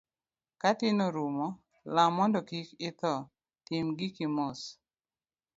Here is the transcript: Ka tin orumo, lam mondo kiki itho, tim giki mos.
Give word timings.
Ka 0.61 0.69
tin 0.79 0.99
orumo, 1.07 1.47
lam 1.93 2.09
mondo 2.17 2.39
kiki 2.49 2.75
itho, 2.89 3.13
tim 3.65 3.85
giki 3.97 4.25
mos. 4.35 4.59